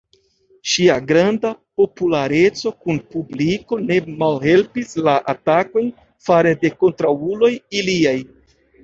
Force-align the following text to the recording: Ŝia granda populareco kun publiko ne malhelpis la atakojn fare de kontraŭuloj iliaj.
Ŝia 0.69 0.93
granda 1.09 1.49
populareco 1.81 2.71
kun 2.85 3.01
publiko 3.15 3.79
ne 3.89 3.97
malhelpis 4.23 4.97
la 5.09 5.13
atakojn 5.35 5.93
fare 6.29 6.55
de 6.65 6.73
kontraŭuloj 6.81 7.53
iliaj. 7.83 8.17